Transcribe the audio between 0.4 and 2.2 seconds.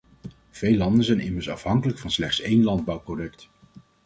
Veel landen zijn immers afhankelijk van